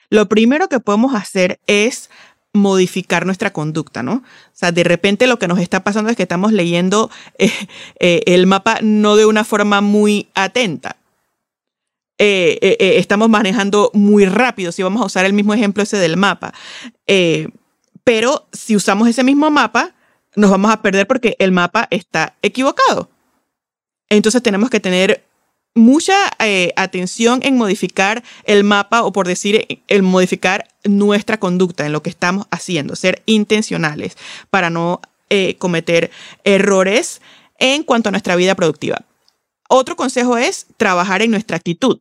Lo 0.08 0.28
primero 0.28 0.68
que 0.68 0.78
podemos 0.78 1.14
hacer 1.14 1.58
es 1.66 2.10
modificar 2.56 3.26
nuestra 3.26 3.52
conducta, 3.52 4.02
¿no? 4.02 4.14
O 4.14 4.22
sea, 4.52 4.72
de 4.72 4.84
repente 4.84 5.26
lo 5.26 5.38
que 5.38 5.48
nos 5.48 5.58
está 5.58 5.84
pasando 5.84 6.10
es 6.10 6.16
que 6.16 6.24
estamos 6.24 6.52
leyendo 6.52 7.10
eh, 7.38 7.50
eh, 8.00 8.22
el 8.26 8.46
mapa 8.46 8.78
no 8.82 9.16
de 9.16 9.26
una 9.26 9.44
forma 9.44 9.80
muy 9.80 10.28
atenta. 10.34 10.96
Eh, 12.18 12.76
estamos 12.98 13.28
manejando 13.28 13.90
muy 13.92 14.24
rápido, 14.24 14.72
si 14.72 14.82
vamos 14.82 15.02
a 15.02 15.06
usar 15.06 15.26
el 15.26 15.34
mismo 15.34 15.52
ejemplo 15.54 15.82
ese 15.82 15.98
del 15.98 16.16
mapa. 16.16 16.52
pero 18.04 18.46
si 18.52 18.74
usamos 18.74 19.08
ese 19.08 19.22
mismo 19.22 19.50
mapa, 19.50 19.94
nos 20.34 20.50
vamos 20.50 20.70
a 20.70 20.80
perder 20.80 21.06
porque 21.06 21.36
el 21.38 21.52
mapa 21.52 21.86
está 21.90 22.34
equivocado. 22.42 23.10
Entonces 24.08 24.42
tenemos 24.42 24.70
que 24.70 24.80
tener 24.80 25.24
mucha 25.76 26.14
eh, 26.40 26.72
atención 26.74 27.40
en 27.42 27.56
modificar 27.56 28.24
el 28.44 28.64
mapa 28.64 29.02
o 29.04 29.12
por 29.12 29.28
decir, 29.28 29.82
el 29.86 30.02
modificar 30.02 30.66
nuestra 30.84 31.38
conducta 31.38 31.86
en 31.86 31.92
lo 31.92 32.02
que 32.02 32.10
estamos 32.10 32.46
haciendo, 32.50 32.96
ser 32.96 33.22
intencionales 33.26 34.16
para 34.50 34.70
no 34.70 35.00
eh, 35.30 35.56
cometer 35.58 36.10
errores 36.44 37.20
en 37.58 37.84
cuanto 37.84 38.08
a 38.08 38.12
nuestra 38.12 38.36
vida 38.36 38.54
productiva. 38.54 39.04
Otro 39.68 39.96
consejo 39.96 40.38
es 40.38 40.66
trabajar 40.76 41.22
en 41.22 41.30
nuestra 41.30 41.56
actitud. 41.56 42.00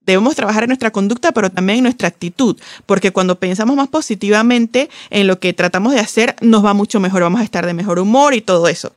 Debemos 0.00 0.34
trabajar 0.34 0.64
en 0.64 0.68
nuestra 0.68 0.90
conducta, 0.90 1.32
pero 1.32 1.50
también 1.50 1.78
en 1.78 1.84
nuestra 1.84 2.08
actitud, 2.08 2.58
porque 2.86 3.12
cuando 3.12 3.38
pensamos 3.38 3.76
más 3.76 3.88
positivamente 3.88 4.88
en 5.10 5.26
lo 5.26 5.38
que 5.38 5.52
tratamos 5.52 5.92
de 5.92 6.00
hacer, 6.00 6.34
nos 6.40 6.64
va 6.64 6.72
mucho 6.72 6.98
mejor, 6.98 7.22
vamos 7.22 7.40
a 7.40 7.44
estar 7.44 7.66
de 7.66 7.74
mejor 7.74 7.98
humor 7.98 8.34
y 8.34 8.40
todo 8.40 8.68
eso. 8.68 8.94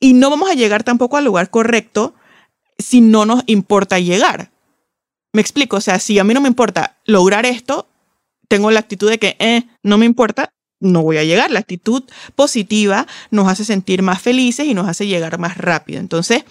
Y 0.00 0.14
no 0.14 0.30
vamos 0.30 0.50
a 0.50 0.54
llegar 0.54 0.82
tampoco 0.82 1.16
al 1.16 1.24
lugar 1.24 1.50
correcto 1.50 2.14
si 2.78 3.00
no 3.00 3.26
nos 3.26 3.42
importa 3.46 3.98
llegar. 3.98 4.50
Me 5.32 5.42
explico, 5.42 5.76
o 5.76 5.80
sea, 5.80 5.98
si 5.98 6.18
a 6.18 6.24
mí 6.24 6.32
no 6.32 6.40
me 6.40 6.48
importa 6.48 6.96
lograr 7.04 7.44
esto, 7.44 7.88
tengo 8.48 8.70
la 8.70 8.80
actitud 8.80 9.10
de 9.10 9.18
que, 9.18 9.36
eh, 9.38 9.64
no 9.82 9.98
me 9.98 10.06
importa, 10.06 10.52
no 10.80 11.02
voy 11.02 11.18
a 11.18 11.24
llegar. 11.24 11.50
La 11.50 11.60
actitud 11.60 12.04
positiva 12.34 13.06
nos 13.30 13.48
hace 13.48 13.64
sentir 13.64 14.02
más 14.02 14.22
felices 14.22 14.66
y 14.66 14.74
nos 14.74 14.88
hace 14.88 15.06
llegar 15.06 15.38
más 15.38 15.58
rápido. 15.58 16.00
Entonces, 16.00 16.44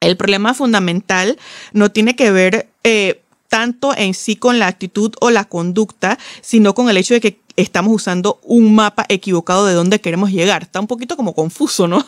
el 0.00 0.16
problema 0.16 0.54
fundamental 0.54 1.38
no 1.72 1.90
tiene 1.90 2.14
que 2.14 2.30
ver 2.30 2.68
eh, 2.84 3.22
tanto 3.48 3.96
en 3.96 4.14
sí 4.14 4.36
con 4.36 4.58
la 4.58 4.66
actitud 4.66 5.14
o 5.20 5.30
la 5.30 5.44
conducta, 5.46 6.18
sino 6.40 6.74
con 6.74 6.88
el 6.88 6.96
hecho 6.96 7.14
de 7.14 7.20
que 7.20 7.40
estamos 7.56 7.92
usando 7.92 8.38
un 8.42 8.74
mapa 8.74 9.06
equivocado 9.08 9.66
de 9.66 9.74
dónde 9.74 10.00
queremos 10.00 10.30
llegar. 10.30 10.62
Está 10.62 10.80
un 10.80 10.86
poquito 10.86 11.16
como 11.16 11.34
confuso, 11.34 11.88
¿no? 11.88 12.04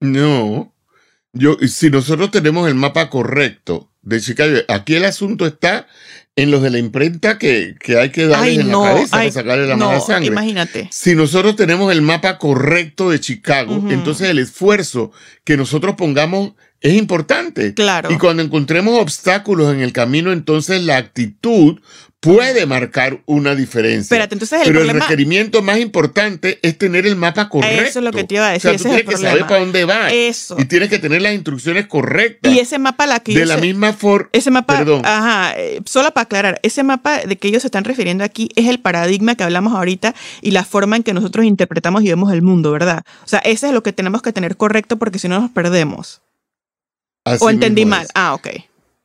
No, 0.00 0.72
yo, 1.32 1.56
si 1.66 1.90
nosotros 1.90 2.30
tenemos 2.30 2.68
el 2.68 2.74
mapa 2.74 3.10
correcto 3.10 3.92
de 4.02 4.20
Chicago, 4.20 4.58
aquí 4.68 4.94
el 4.94 5.04
asunto 5.04 5.46
está 5.46 5.86
en 6.36 6.50
los 6.52 6.62
de 6.62 6.70
la 6.70 6.78
imprenta 6.78 7.36
que, 7.36 7.74
hay 8.00 8.10
que 8.10 8.26
darle 8.26 8.54
en 8.54 8.68
la 8.68 8.80
cabeza 8.80 9.16
para 9.16 9.30
sacarle 9.30 9.66
la 9.66 9.76
mala 9.76 10.00
sangre. 10.00 10.28
Imagínate. 10.28 10.88
Si 10.92 11.14
nosotros 11.16 11.56
tenemos 11.56 11.90
el 11.92 12.00
mapa 12.00 12.38
correcto 12.38 13.10
de 13.10 13.18
Chicago, 13.18 13.82
entonces 13.90 14.28
el 14.28 14.38
esfuerzo 14.38 15.10
que 15.44 15.56
nosotros 15.56 15.96
pongamos 15.96 16.52
es 16.80 16.94
importante. 16.94 17.74
Claro. 17.74 18.10
Y 18.12 18.18
cuando 18.18 18.42
encontremos 18.42 19.00
obstáculos 19.00 19.74
en 19.74 19.80
el 19.80 19.92
camino, 19.92 20.32
entonces 20.32 20.82
la 20.82 20.96
actitud 20.96 21.80
puede 22.20 22.66
marcar 22.66 23.22
una 23.26 23.54
diferencia. 23.54 24.02
Espérate, 24.02 24.34
entonces 24.34 24.60
el 24.60 24.66
Pero 24.66 24.82
el 24.82 24.90
requerimiento 24.90 25.62
más 25.62 25.78
importante 25.78 26.58
es 26.62 26.76
tener 26.76 27.06
el 27.06 27.16
mapa 27.16 27.48
correcto. 27.48 27.82
Eso 27.84 27.98
es 28.00 28.04
lo 28.04 28.12
que 28.12 28.24
te 28.24 28.34
iba 28.36 28.48
a 28.48 28.52
decir. 28.52 28.70
O 28.70 28.78
sea, 28.78 28.78
tú 28.78 28.96
tienes 28.96 29.04
que 29.04 29.16
saber 29.16 29.46
para 29.46 29.60
dónde 29.60 29.84
vas. 29.84 30.12
Eso. 30.12 30.56
Y 30.58 30.64
tienes 30.64 30.88
que 30.88 30.98
tener 30.98 31.22
las 31.22 31.32
instrucciones 31.34 31.86
correctas. 31.86 32.52
Y 32.52 32.58
ese 32.58 32.78
mapa 32.78 33.06
la 33.06 33.20
que 33.20 33.34
De 33.34 33.46
la 33.46 33.56
misma 33.56 33.92
forma. 33.92 34.28
Ese 34.32 34.50
mapa. 34.50 34.78
Perdón. 34.78 35.02
Ajá. 35.04 35.54
Eh, 35.56 35.80
solo 35.86 36.12
para 36.12 36.24
aclarar, 36.24 36.60
ese 36.62 36.82
mapa 36.82 37.18
de 37.18 37.36
que 37.36 37.48
ellos 37.48 37.62
se 37.62 37.68
están 37.68 37.84
refiriendo 37.84 38.24
aquí 38.24 38.50
es 38.56 38.66
el 38.66 38.80
paradigma 38.80 39.34
que 39.36 39.44
hablamos 39.44 39.74
ahorita 39.74 40.14
y 40.42 40.50
la 40.50 40.64
forma 40.64 40.96
en 40.96 41.02
que 41.04 41.14
nosotros 41.14 41.44
interpretamos 41.44 42.02
y 42.02 42.08
vemos 42.08 42.32
el 42.32 42.42
mundo, 42.42 42.72
¿verdad? 42.72 43.04
O 43.24 43.28
sea, 43.28 43.38
ese 43.40 43.68
es 43.68 43.72
lo 43.72 43.82
que 43.82 43.92
tenemos 43.92 44.22
que 44.22 44.32
tener 44.32 44.56
correcto 44.56 44.96
porque 44.96 45.18
si 45.18 45.28
no 45.28 45.40
nos 45.40 45.50
perdemos. 45.50 46.22
O 47.40 47.50
entendí 47.50 47.84
mal. 47.84 48.06
Ah, 48.14 48.34
ok. 48.34 48.48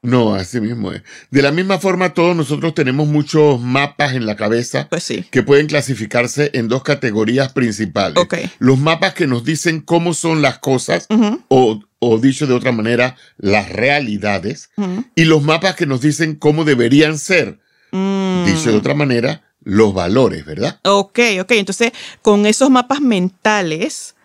No, 0.03 0.35
así 0.35 0.59
mismo 0.59 0.91
es. 0.91 1.01
De 1.31 1.41
la 1.41 1.51
misma 1.51 1.79
forma, 1.79 2.13
todos 2.13 2.35
nosotros 2.35 2.75
tenemos 2.75 3.07
muchos 3.07 3.61
mapas 3.61 4.13
en 4.13 4.25
la 4.25 4.35
cabeza 4.35 4.87
pues 4.89 5.03
sí. 5.03 5.23
que 5.31 5.43
pueden 5.43 5.67
clasificarse 5.67 6.51
en 6.53 6.67
dos 6.67 6.83
categorías 6.83 7.53
principales. 7.53 8.21
Los 8.59 8.77
mapas 8.77 9.13
que 9.13 9.27
nos 9.27 9.45
dicen 9.45 9.79
cómo 9.79 10.13
son 10.13 10.41
las 10.41 10.59
cosas, 10.59 11.07
o, 11.47 12.17
dicho 12.19 12.47
de 12.47 12.53
otra 12.53 12.73
manera, 12.73 13.15
las 13.37 13.69
realidades, 13.69 14.71
y 15.15 15.23
los 15.23 15.41
mapas 15.41 15.75
que 15.75 15.85
nos 15.85 16.01
dicen 16.01 16.35
cómo 16.35 16.65
deberían 16.65 17.17
ser, 17.17 17.59
mm. 17.93 18.43
dicho 18.45 18.71
de 18.71 18.77
otra 18.77 18.95
manera, 18.95 19.41
los 19.63 19.93
valores, 19.93 20.43
¿verdad? 20.45 20.81
Ok, 20.83 21.19
ok. 21.39 21.51
Entonces, 21.51 21.93
con 22.21 22.45
esos 22.45 22.69
mapas 22.69 22.99
mentales, 22.99 24.15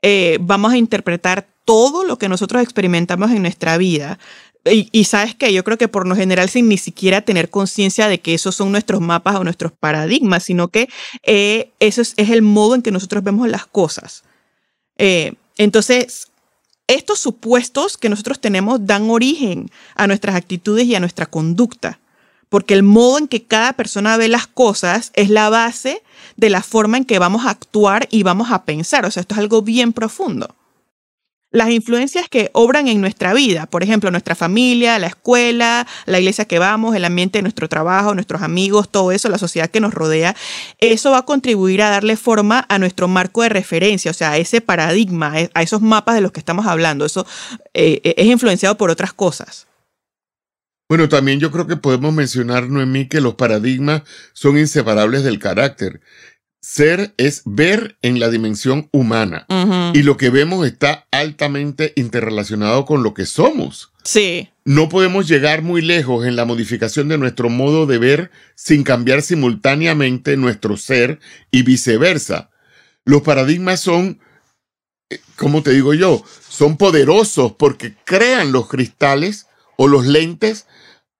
eh, 0.00 0.38
vamos 0.40 0.72
a 0.72 0.78
interpretar 0.78 1.46
todo 1.70 2.02
lo 2.02 2.18
que 2.18 2.28
nosotros 2.28 2.64
experimentamos 2.64 3.30
en 3.30 3.42
nuestra 3.42 3.78
vida 3.78 4.18
y, 4.64 5.04
sabes 5.04 5.36
que 5.36 5.52
yo 5.52 5.62
creo 5.62 5.78
que 5.78 5.86
por 5.86 6.08
lo 6.08 6.16
general 6.16 6.48
sin 6.48 6.68
ni 6.68 6.78
siquiera 6.78 7.20
tener 7.20 7.48
conciencia 7.48 8.08
de 8.08 8.18
que 8.18 8.34
esos 8.34 8.56
son 8.56 8.72
nuestros 8.72 9.00
mapas 9.00 9.36
o 9.36 9.44
nuestros 9.44 9.70
paradigmas, 9.70 10.42
sino 10.42 10.66
que 10.66 10.88
eh, 11.22 11.70
eso 11.78 12.02
es, 12.02 12.14
el 12.16 12.42
modo 12.42 12.74
en 12.74 12.82
que 12.82 12.90
nosotros 12.90 13.22
vemos 13.22 13.48
las 13.48 13.66
cosas. 13.66 14.24
Eh, 14.98 15.34
entonces, 15.58 16.32
estos 16.88 17.20
supuestos 17.20 17.96
que 17.96 18.08
nosotros 18.08 18.40
tenemos 18.40 18.84
dan 18.84 19.08
origen 19.08 19.70
a 19.94 20.08
nuestras 20.08 20.34
actitudes 20.34 20.86
y 20.86 20.96
a 20.96 21.00
nuestra 21.00 21.26
conducta, 21.26 22.00
porque 22.48 22.74
el 22.74 22.82
modo 22.82 23.18
en 23.18 23.28
que 23.28 23.44
cada 23.44 23.74
persona 23.74 24.16
ve 24.16 24.26
las 24.26 24.48
cosas 24.48 25.12
es 25.14 25.30
la 25.30 25.50
base 25.50 26.02
de 26.36 26.50
la 26.50 26.64
forma 26.64 26.96
en 26.96 27.04
que 27.04 27.20
vamos 27.20 27.46
a 27.46 27.50
actuar 27.50 28.08
y 28.10 28.24
vamos 28.24 28.50
a 28.50 28.64
pensar. 28.64 29.06
O 29.06 29.10
sea, 29.12 29.20
esto 29.20 29.36
es 29.36 29.38
algo 29.38 29.62
bien 29.62 29.92
profundo 29.92 30.56
las 31.50 31.70
influencias 31.70 32.28
que 32.28 32.50
obran 32.52 32.86
en 32.86 33.00
nuestra 33.00 33.34
vida, 33.34 33.66
por 33.66 33.82
ejemplo, 33.82 34.10
nuestra 34.10 34.34
familia, 34.34 34.98
la 34.98 35.08
escuela, 35.08 35.86
la 36.06 36.18
iglesia 36.20 36.44
que 36.44 36.58
vamos, 36.58 36.94
el 36.94 37.04
ambiente 37.04 37.38
de 37.38 37.42
nuestro 37.42 37.68
trabajo, 37.68 38.14
nuestros 38.14 38.42
amigos, 38.42 38.88
todo 38.88 39.10
eso, 39.12 39.28
la 39.28 39.38
sociedad 39.38 39.68
que 39.68 39.80
nos 39.80 39.92
rodea, 39.92 40.36
eso 40.78 41.10
va 41.10 41.18
a 41.18 41.24
contribuir 41.24 41.82
a 41.82 41.90
darle 41.90 42.16
forma 42.16 42.66
a 42.68 42.78
nuestro 42.78 43.08
marco 43.08 43.42
de 43.42 43.48
referencia, 43.48 44.10
o 44.10 44.14
sea, 44.14 44.32
a 44.32 44.38
ese 44.38 44.60
paradigma, 44.60 45.32
a 45.54 45.62
esos 45.62 45.82
mapas 45.82 46.14
de 46.14 46.20
los 46.20 46.32
que 46.32 46.40
estamos 46.40 46.66
hablando. 46.66 47.04
Eso 47.04 47.26
eh, 47.74 48.00
es 48.04 48.26
influenciado 48.26 48.76
por 48.76 48.90
otras 48.90 49.12
cosas. 49.12 49.66
Bueno, 50.90 51.08
también 51.08 51.38
yo 51.38 51.52
creo 51.52 51.68
que 51.68 51.76
podemos 51.76 52.12
mencionar, 52.12 52.68
Noemí, 52.68 53.06
que 53.06 53.20
los 53.20 53.36
paradigmas 53.36 54.02
son 54.32 54.58
inseparables 54.58 55.22
del 55.22 55.38
carácter. 55.38 56.00
Ser 56.62 57.14
es 57.16 57.42
ver 57.46 57.96
en 58.02 58.20
la 58.20 58.28
dimensión 58.28 58.90
humana 58.92 59.46
y 59.94 60.02
lo 60.02 60.18
que 60.18 60.28
vemos 60.28 60.66
está 60.66 61.06
altamente 61.10 61.94
interrelacionado 61.96 62.84
con 62.84 63.02
lo 63.02 63.14
que 63.14 63.24
somos. 63.24 63.92
Sí. 64.04 64.50
No 64.66 64.90
podemos 64.90 65.26
llegar 65.26 65.62
muy 65.62 65.80
lejos 65.80 66.26
en 66.26 66.36
la 66.36 66.44
modificación 66.44 67.08
de 67.08 67.16
nuestro 67.16 67.48
modo 67.48 67.86
de 67.86 67.96
ver 67.96 68.30
sin 68.54 68.82
cambiar 68.82 69.22
simultáneamente 69.22 70.36
nuestro 70.36 70.76
ser 70.76 71.18
y 71.50 71.62
viceversa. 71.62 72.50
Los 73.06 73.22
paradigmas 73.22 73.80
son, 73.80 74.20
eh, 75.08 75.18
¿cómo 75.36 75.62
te 75.62 75.70
digo 75.70 75.94
yo? 75.94 76.22
Son 76.46 76.76
poderosos 76.76 77.52
porque 77.52 77.94
crean 78.04 78.52
los 78.52 78.68
cristales 78.68 79.46
o 79.76 79.88
los 79.88 80.06
lentes 80.06 80.66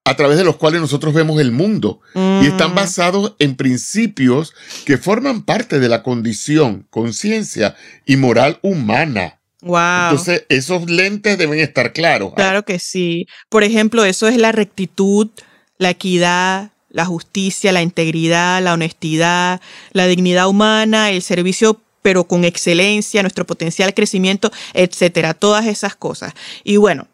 a 0.04 0.16
través 0.16 0.38
de 0.38 0.44
los 0.44 0.56
cuales 0.56 0.80
nosotros 0.80 1.14
vemos 1.14 1.40
el 1.40 1.52
mundo 1.52 2.00
y 2.14 2.46
están 2.46 2.72
mm. 2.72 2.74
basados 2.74 3.34
en 3.38 3.54
principios 3.54 4.54
que 4.84 4.98
forman 4.98 5.42
parte 5.42 5.78
de 5.78 5.88
la 5.88 6.02
condición, 6.02 6.86
conciencia 6.90 7.76
y 8.06 8.16
moral 8.16 8.58
humana. 8.62 9.38
Wow. 9.62 10.10
Entonces, 10.10 10.46
esos 10.48 10.90
lentes 10.90 11.36
deben 11.36 11.58
estar 11.58 11.92
claros. 11.92 12.32
Claro 12.34 12.64
que 12.64 12.78
sí. 12.78 13.26
Por 13.50 13.62
ejemplo, 13.62 14.04
eso 14.04 14.26
es 14.26 14.38
la 14.38 14.52
rectitud, 14.52 15.28
la 15.76 15.90
equidad, 15.90 16.70
la 16.88 17.04
justicia, 17.04 17.70
la 17.70 17.82
integridad, 17.82 18.62
la 18.62 18.72
honestidad, 18.72 19.60
la 19.92 20.06
dignidad 20.06 20.48
humana, 20.48 21.10
el 21.10 21.22
servicio 21.22 21.80
pero 22.02 22.24
con 22.24 22.44
excelencia, 22.44 23.22
nuestro 23.22 23.46
potencial 23.46 23.90
de 23.90 23.94
crecimiento, 23.94 24.50
etcétera, 24.72 25.34
todas 25.34 25.66
esas 25.66 25.94
cosas. 25.94 26.32
Y 26.64 26.76
bueno, 26.76 27.06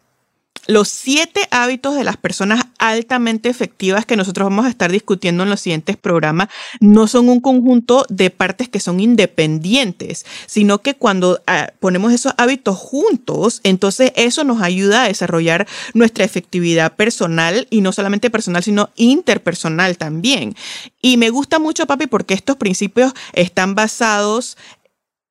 los 0.67 0.89
siete 0.89 1.47
hábitos 1.51 1.95
de 1.95 2.03
las 2.03 2.17
personas 2.17 2.65
altamente 2.77 3.49
efectivas 3.49 4.05
que 4.05 4.17
nosotros 4.17 4.45
vamos 4.45 4.65
a 4.65 4.69
estar 4.69 4.91
discutiendo 4.91 5.43
en 5.43 5.49
los 5.49 5.61
siguientes 5.61 5.97
programas 5.97 6.49
no 6.79 7.07
son 7.07 7.29
un 7.29 7.39
conjunto 7.39 8.05
de 8.09 8.29
partes 8.29 8.69
que 8.69 8.79
son 8.79 8.99
independientes, 8.99 10.25
sino 10.45 10.79
que 10.79 10.93
cuando 10.93 11.41
ah, 11.47 11.71
ponemos 11.79 12.11
esos 12.13 12.33
hábitos 12.37 12.77
juntos, 12.77 13.61
entonces 13.63 14.11
eso 14.15 14.43
nos 14.43 14.61
ayuda 14.61 15.03
a 15.03 15.07
desarrollar 15.07 15.67
nuestra 15.93 16.25
efectividad 16.25 16.95
personal 16.95 17.67
y 17.69 17.81
no 17.81 17.91
solamente 17.91 18.29
personal, 18.29 18.63
sino 18.63 18.89
interpersonal 18.95 19.97
también. 19.97 20.55
Y 21.01 21.17
me 21.17 21.29
gusta 21.29 21.59
mucho, 21.59 21.87
papi, 21.87 22.07
porque 22.07 22.33
estos 22.33 22.57
principios 22.57 23.13
están 23.33 23.75
basados 23.75 24.57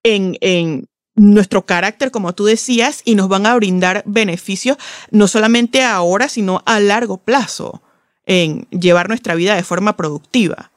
en, 0.02 0.38
en 0.40 0.88
nuestro 1.16 1.64
carácter, 1.66 2.10
como 2.10 2.34
tú 2.34 2.44
decías, 2.44 3.02
y 3.04 3.14
nos 3.14 3.28
van 3.28 3.46
a 3.46 3.54
brindar 3.56 4.02
beneficios 4.06 4.76
no 5.10 5.26
solamente 5.26 5.82
ahora, 5.82 6.28
sino 6.28 6.62
a 6.66 6.78
largo 6.78 7.18
plazo 7.18 7.82
en 8.26 8.68
llevar 8.70 9.08
nuestra 9.08 9.34
vida 9.34 9.56
de 9.56 9.62
forma 9.62 9.96
productiva. 9.96 10.70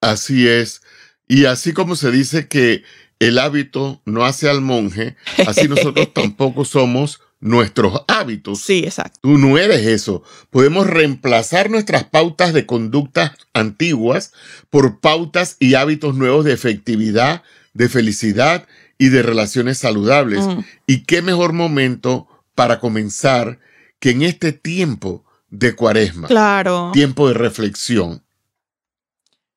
Así 0.00 0.46
es. 0.46 0.82
Y 1.26 1.46
así 1.46 1.72
como 1.72 1.96
se 1.96 2.10
dice 2.10 2.48
que 2.48 2.82
el 3.18 3.38
hábito 3.38 4.02
no 4.04 4.24
hace 4.24 4.50
al 4.50 4.60
monje, 4.60 5.16
así 5.46 5.68
nosotros 5.68 6.12
tampoco 6.14 6.64
somos 6.64 7.20
nuestros 7.40 8.02
hábitos. 8.08 8.60
Sí, 8.60 8.80
exacto. 8.84 9.20
Tú 9.22 9.38
no 9.38 9.58
eres 9.58 9.86
eso. 9.86 10.22
Podemos 10.50 10.86
reemplazar 10.86 11.70
nuestras 11.70 12.04
pautas 12.04 12.52
de 12.52 12.66
conductas 12.66 13.32
antiguas 13.52 14.32
por 14.70 15.00
pautas 15.00 15.56
y 15.60 15.74
hábitos 15.74 16.14
nuevos 16.14 16.44
de 16.44 16.52
efectividad, 16.52 17.42
de 17.72 17.88
felicidad 17.88 18.66
y 18.98 19.08
de 19.08 19.22
relaciones 19.22 19.78
saludables. 19.78 20.46
Mm. 20.46 20.60
Y 20.86 21.04
qué 21.04 21.22
mejor 21.22 21.52
momento 21.52 22.28
para 22.54 22.80
comenzar 22.80 23.58
que 23.98 24.10
en 24.10 24.22
este 24.22 24.52
tiempo 24.52 25.24
de 25.50 25.74
cuaresma. 25.74 26.28
Claro. 26.28 26.90
Tiempo 26.92 27.28
de 27.28 27.34
reflexión. 27.34 28.24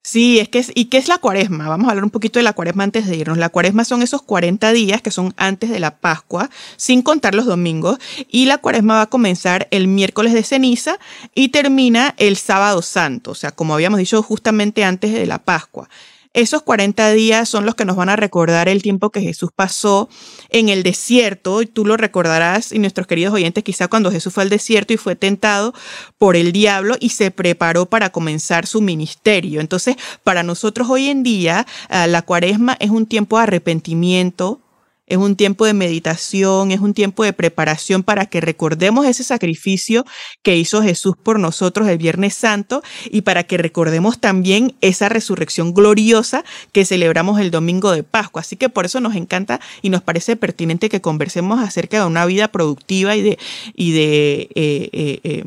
Sí, 0.07 0.39
es 0.39 0.47
que 0.47 0.59
es, 0.59 0.71
¿y 0.73 0.85
qué 0.85 0.97
es 0.99 1.09
la 1.09 1.17
cuaresma? 1.17 1.67
Vamos 1.67 1.87
a 1.87 1.89
hablar 1.89 2.05
un 2.05 2.11
poquito 2.11 2.39
de 2.39 2.43
la 2.43 2.53
cuaresma 2.53 2.85
antes 2.85 3.07
de 3.07 3.17
irnos. 3.17 3.37
La 3.37 3.49
cuaresma 3.49 3.83
son 3.83 4.01
esos 4.01 4.21
40 4.21 4.71
días 4.71 5.01
que 5.01 5.11
son 5.11 5.33
antes 5.35 5.69
de 5.69 5.81
la 5.81 5.97
Pascua, 5.97 6.49
sin 6.77 7.01
contar 7.01 7.35
los 7.35 7.45
domingos, 7.45 7.97
y 8.29 8.45
la 8.45 8.57
cuaresma 8.57 8.93
va 8.93 9.01
a 9.01 9.09
comenzar 9.09 9.67
el 9.69 9.89
miércoles 9.89 10.31
de 10.31 10.43
ceniza 10.43 10.97
y 11.35 11.49
termina 11.49 12.15
el 12.15 12.37
sábado 12.37 12.81
santo, 12.81 13.31
o 13.31 13.35
sea, 13.35 13.51
como 13.51 13.73
habíamos 13.73 13.99
dicho 13.99 14.23
justamente 14.23 14.85
antes 14.85 15.11
de 15.11 15.25
la 15.25 15.39
Pascua. 15.39 15.89
Esos 16.33 16.61
40 16.63 17.11
días 17.13 17.49
son 17.49 17.65
los 17.65 17.75
que 17.75 17.85
nos 17.85 17.95
van 17.95 18.09
a 18.09 18.15
recordar 18.15 18.69
el 18.69 18.81
tiempo 18.81 19.09
que 19.09 19.21
Jesús 19.21 19.49
pasó 19.55 20.09
en 20.49 20.69
el 20.69 20.83
desierto, 20.83 21.61
y 21.61 21.65
tú 21.65 21.85
lo 21.85 21.97
recordarás, 21.97 22.71
y 22.71 22.79
nuestros 22.79 23.07
queridos 23.07 23.33
oyentes, 23.33 23.63
quizá 23.63 23.87
cuando 23.87 24.11
Jesús 24.11 24.33
fue 24.33 24.43
al 24.43 24.49
desierto 24.49 24.93
y 24.93 24.97
fue 24.97 25.15
tentado 25.15 25.73
por 26.17 26.35
el 26.35 26.51
diablo 26.51 26.95
y 26.99 27.09
se 27.09 27.31
preparó 27.31 27.87
para 27.87 28.11
comenzar 28.11 28.67
su 28.67 28.81
ministerio. 28.81 29.61
Entonces, 29.61 29.95
para 30.23 30.43
nosotros 30.43 30.89
hoy 30.89 31.09
en 31.09 31.23
día, 31.23 31.65
ah, 31.89 32.07
la 32.07 32.21
cuaresma 32.21 32.77
es 32.79 32.89
un 32.89 33.05
tiempo 33.05 33.37
de 33.37 33.43
arrepentimiento, 33.43 34.61
es 35.07 35.17
un 35.17 35.35
tiempo 35.35 35.65
de 35.65 35.73
meditación, 35.73 36.71
es 36.71 36.81
un 36.81 36.93
tiempo 36.93 37.23
de 37.23 37.33
preparación 37.33 38.03
para 38.03 38.25
que 38.25 38.41
recordemos 38.41 39.05
ese 39.05 39.23
sacrificio 39.23 40.05
que 40.43 40.57
hizo 40.57 40.81
Jesús 40.81 41.15
por 41.21 41.39
nosotros 41.39 41.87
el 41.87 41.97
Viernes 41.97 42.35
Santo 42.35 42.83
y 43.09 43.21
para 43.21 43.43
que 43.43 43.57
recordemos 43.57 44.19
también 44.19 44.75
esa 44.81 45.09
resurrección 45.09 45.73
gloriosa 45.73 46.43
que 46.73 46.85
celebramos 46.85 47.39
el 47.39 47.51
domingo 47.51 47.91
de 47.91 48.03
Pascua. 48.03 48.41
Así 48.41 48.57
que 48.57 48.69
por 48.69 48.85
eso 48.85 48.99
nos 48.99 49.15
encanta 49.15 49.61
y 49.81 49.89
nos 49.89 50.01
parece 50.01 50.35
pertinente 50.35 50.89
que 50.89 51.01
conversemos 51.01 51.61
acerca 51.61 51.99
de 51.99 52.05
una 52.05 52.25
vida 52.25 52.49
productiva 52.49 53.15
y 53.15 53.21
de, 53.21 53.39
y 53.75 53.91
de 53.93 54.49
eh, 54.55 54.89
eh, 54.91 55.19
eh, 55.23 55.43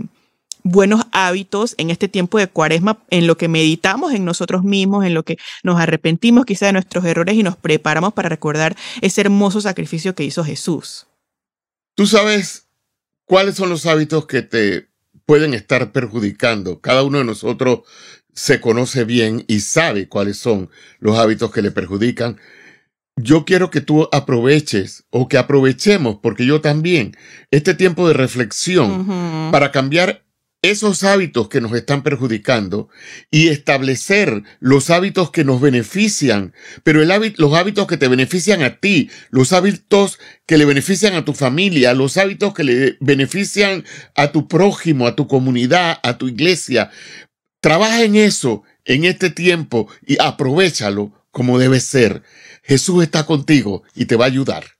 buenos 0.71 1.02
hábitos 1.13 1.75
en 1.78 1.91
este 1.91 2.09
tiempo 2.09 2.39
de 2.39 2.47
cuaresma, 2.47 3.02
en 3.11 3.26
lo 3.26 3.37
que 3.37 3.49
meditamos 3.49 4.13
en 4.13 4.25
nosotros 4.25 4.63
mismos, 4.63 5.04
en 5.04 5.15
lo 5.15 5.25
que 5.25 5.37
nos 5.63 5.80
arrepentimos 5.80 6.47
quizá 6.47 6.67
de 6.67 6.73
nuestros 6.73 7.04
errores 7.04 7.35
y 7.35 7.43
nos 7.43 7.56
preparamos 7.56 8.13
para 8.13 8.28
recordar 8.28 8.76
ese 9.00 9.21
hermoso 9.23 9.61
sacrificio 9.61 10.15
que 10.15 10.25
hizo 10.25 10.45
Jesús. 10.45 11.06
Tú 11.95 12.06
sabes 12.06 12.67
cuáles 13.25 13.56
son 13.56 13.69
los 13.69 13.87
hábitos 13.87 14.26
que 14.26 14.43
te 14.43 14.89
pueden 15.26 15.54
estar 15.54 15.93
perjudicando. 15.93 16.80
Cada 16.80 17.02
uno 17.02 17.19
de 17.19 17.25
nosotros 17.25 17.80
se 18.33 18.61
conoce 18.61 19.04
bien 19.04 19.45
y 19.49 19.61
sabe 19.61 20.09
cuáles 20.09 20.39
son 20.39 20.71
los 20.99 21.19
hábitos 21.19 21.50
que 21.50 21.63
le 21.63 21.71
perjudican. 21.71 22.39
Yo 23.17 23.45
quiero 23.45 23.71
que 23.71 23.80
tú 23.80 24.09
aproveches 24.13 25.04
o 25.11 25.28
que 25.28 25.37
aprovechemos, 25.37 26.19
porque 26.23 26.47
yo 26.47 26.61
también, 26.61 27.17
este 27.50 27.75
tiempo 27.75 28.09
de 28.09 28.15
reflexión 28.15 29.50
para 29.52 29.73
cambiar 29.73 30.25
esos 30.62 31.04
hábitos 31.04 31.49
que 31.49 31.60
nos 31.60 31.73
están 31.73 32.02
perjudicando 32.02 32.90
y 33.30 33.49
establecer 33.49 34.42
los 34.58 34.90
hábitos 34.90 35.30
que 35.30 35.44
nos 35.44 35.60
benefician, 35.60 36.52
pero 36.82 37.02
los 37.04 37.54
hábitos 37.54 37.86
que 37.86 37.96
te 37.96 38.08
benefician 38.08 38.62
a 38.62 38.78
ti, 38.78 39.10
los 39.30 39.52
hábitos 39.52 40.18
que 40.46 40.58
le 40.58 40.66
benefician 40.66 41.14
a 41.14 41.25
tu 41.25 41.32
familia, 41.32 41.94
los 41.94 42.16
hábitos 42.18 42.52
que 42.52 42.64
le 42.64 42.96
benefician 43.00 43.84
a 44.14 44.32
tu 44.32 44.49
prójimo, 44.49 45.06
a 45.06 45.16
tu 45.16 45.26
comunidad, 45.26 45.99
a 46.02 46.18
tu 46.18 46.28
iglesia. 46.28 46.90
Trabaja 47.62 48.04
en 48.04 48.16
eso 48.16 48.62
en 48.84 49.04
este 49.04 49.30
tiempo 49.30 49.88
y 50.06 50.20
aprovechalo 50.20 51.12
como 51.30 51.58
debe 51.58 51.80
ser. 51.80 52.23
Jesús 52.62 53.02
está 53.02 53.25
contigo 53.25 53.82
y 53.94 54.06
te 54.06 54.16
va 54.16 54.26
a 54.26 54.28
ayudar. 54.28 54.79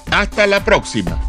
Hasta 0.10 0.47
la 0.47 0.63
próxima. 0.63 1.19